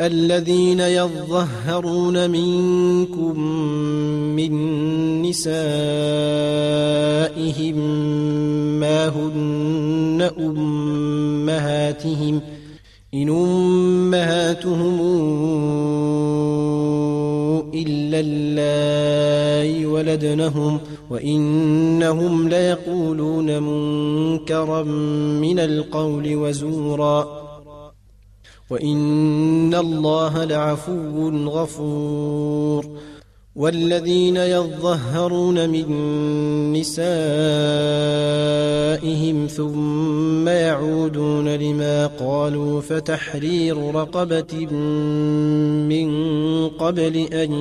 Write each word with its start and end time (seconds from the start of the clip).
الذين 0.00 0.80
يظهرون 0.80 2.30
منكم 2.30 3.40
من 4.36 4.52
نسائهم 5.22 5.50
ما 8.80 9.08
هن 9.08 10.30
أمهاتهم 10.38 12.40
إن 13.14 13.28
أمهاتهم 13.28 15.00
إلا 17.74 18.20
اللائي 18.20 19.86
ولدنهم 19.86 20.80
وإنهم 21.10 22.48
ليقولون 22.48 23.62
منكرا 23.62 24.82
من 25.42 25.58
القول 25.58 26.36
وزورا 26.36 27.39
وإن 28.70 29.74
الله 29.74 30.44
لعفو 30.44 31.30
غفور 31.48 32.86
والذين 33.56 34.36
يظهرون 34.36 35.70
من 35.70 35.86
نسائهم 36.72 37.06
ثم 39.46 40.48
يعودون 40.48 41.48
لما 41.48 42.06
قالوا 42.06 42.80
فتحرير 42.80 43.94
رقبة 43.94 44.66
من 45.88 46.08
قبل 46.68 47.16
أن 47.16 47.52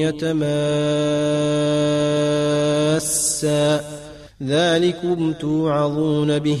يتماسا 0.00 0.58
ذلكم 4.42 5.32
توعظون 5.32 6.38
به 6.38 6.60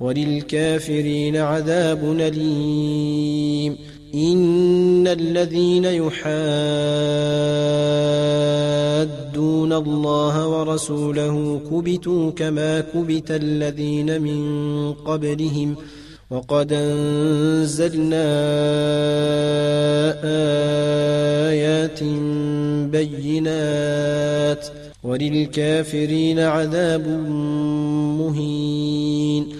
وللكافرين 0.00 1.36
عذاب 1.36 2.16
أليم. 2.20 3.76
إن 4.14 5.06
الذين 5.06 5.84
يحادون 5.84 6.10
الله 9.72 10.48
ورسوله 10.48 11.60
كبتوا 11.70 12.30
كما 12.30 12.80
كبت 12.80 13.30
الذين 13.30 14.22
من 14.22 14.92
قبلهم 14.92 15.76
وقد 16.30 16.72
أنزلنا 16.72 18.26
آيات 21.50 22.02
بينات 22.90 24.66
وللكافرين 25.02 26.38
عذاب 26.38 27.08
مهين. 28.18 29.59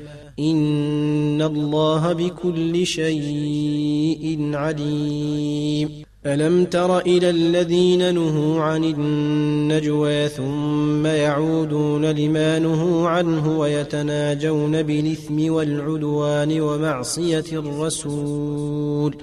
إن 0.41 1.41
الله 1.41 2.13
بكل 2.13 2.85
شيء 2.85 4.51
عليم 4.53 5.89
ألم 6.25 6.65
تر 6.65 6.99
إلى 6.99 7.29
الذين 7.29 8.15
نهوا 8.15 8.61
عن 8.61 8.83
النجوى 8.83 10.27
ثم 10.27 11.05
يعودون 11.05 12.05
لما 12.05 12.59
نهوا 12.59 13.07
عنه 13.09 13.59
ويتناجون 13.59 14.81
بالإثم 14.83 15.53
والعدوان 15.53 16.61
ومعصية 16.61 17.45
الرسول 17.51 19.15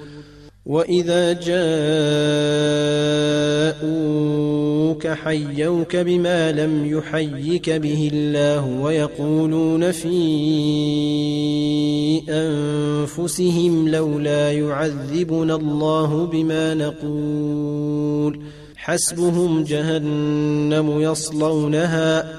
وإذا 0.67 1.33
جاءوك 4.99 5.19
حيوك 5.19 5.97
بما 5.97 6.53
لم 6.53 6.87
يحيك 6.87 7.71
به 7.71 8.11
الله 8.13 8.67
ويقولون 8.67 9.93
في 9.93 10.19
أنفسهم 12.29 13.89
لولا 13.89 14.53
يعذبنا 14.53 15.55
الله 15.55 16.27
بما 16.27 16.75
نقول 16.75 18.41
حسبهم 18.77 19.65
جهنم 19.65 21.01
يصلونها 21.01 22.39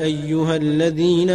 أيها 0.00 0.56
الذين 0.56 1.30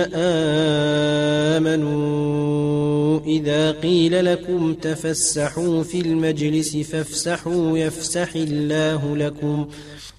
آمنوا 1.56 3.20
إذا 3.20 3.72
قيل 3.72 4.26
لكم 4.26 4.74
تفسحوا 4.74 5.84
في 5.84 6.02
المجلس 6.02 6.78
فافسحوا 6.78 7.78
يفسح 7.78 8.36
الله 8.36 9.18
لكم 9.18 9.68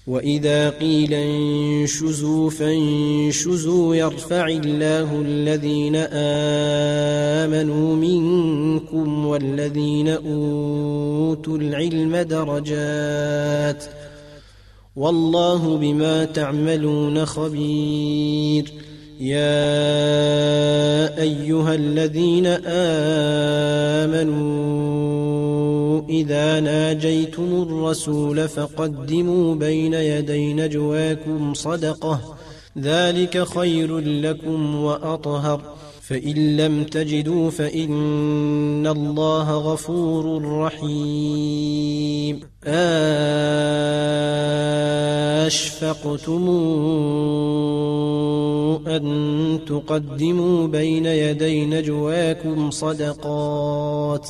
وإذا 0.07 0.69
قيل 0.69 1.13
انشزوا 1.13 2.49
فانشزوا 2.49 3.95
يرفع 3.95 4.47
الله 4.47 5.21
الذين 5.25 5.95
آمنوا 7.45 7.95
منكم 7.95 9.25
والذين 9.25 10.07
أوتوا 10.07 11.57
العلم 11.57 12.17
درجات 12.17 13.83
والله 14.95 15.77
بما 15.77 16.25
تعملون 16.25 17.25
خبير. 17.25 18.73
يا 19.19 19.71
أيها 21.21 21.75
الذين 21.75 22.45
آمنوا 24.05 26.01
إذا 26.09 26.59
ناجيتم 26.59 27.43
الرسول 27.43 28.47
فقدموا 28.47 29.55
بين 29.55 29.93
يدي 29.93 30.53
نجواكم 30.53 31.53
صدقة. 31.53 32.35
ذلك 32.79 33.43
خير 33.43 33.99
لكم 33.99 34.75
وأطهر. 34.75 35.61
فإن 36.07 36.57
لم 36.57 36.83
تجدوا 36.83 37.49
فإن 37.49 38.87
الله 38.87 39.57
غفور 39.57 40.43
رحيم. 40.59 42.39
اشفقتم 45.45 46.49
ان 48.87 49.59
تقدموا 49.67 50.67
بين 50.67 51.05
يدي 51.05 51.65
نجواكم 51.65 52.71
صدقات 52.71 54.29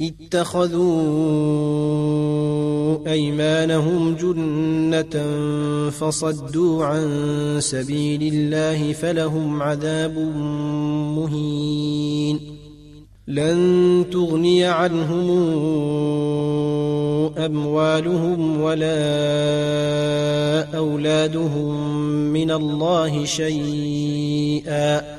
اتخذوا 0.00 0.88
أيمانهم 3.12 4.14
جنة 4.14 5.24
فصدوا 5.90 6.84
عن 6.84 7.56
سبيل 7.60 8.34
الله 8.34 8.92
فلهم 8.92 9.62
عذاب 9.62 10.18
مهين. 11.18 12.40
لن 13.28 14.04
تغني 14.12 14.64
عنهم 14.64 15.30
أموالهم 17.38 18.60
ولا 18.60 18.98
أولادهم 20.76 22.00
من 22.32 22.50
الله 22.50 23.24
شيئا. 23.24 25.18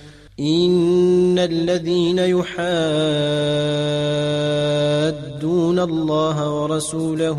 إن 0.41 1.39
الذين 1.39 2.17
يحادون 2.17 2.51
الله 5.79 6.61
ورسوله 6.61 7.37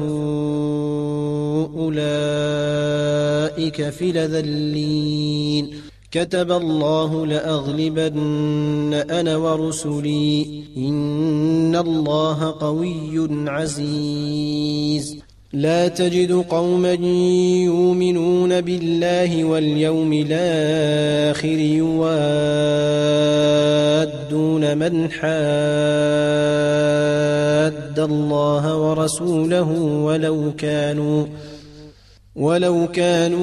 أولئك 1.77 3.91
في 3.91 4.13
لذلين 4.13 5.71
كتب 6.11 6.53
الله 6.53 7.27
لأغلبن 7.27 9.05
أنا 9.11 9.37
ورسلي. 9.37 10.65
إن 10.77 11.77
الله 11.77 12.55
قوي 12.61 13.29
عزيز. 13.51 15.17
لا 15.53 15.89
تجد 15.89 16.33
قوما 16.33 16.93
يؤمنون 17.65 18.61
بالله 18.61 19.45
واليوم 19.45 20.13
الآخر 20.13 21.59
يوادون 21.59 22.23
من 24.79 25.11
حاد 25.11 25.23
الله 27.99 28.77
ورسوله 28.77 29.71
ولو 30.05 30.53
كانوا 30.59 31.27
ولو 32.37 32.89
كانوا 32.89 33.43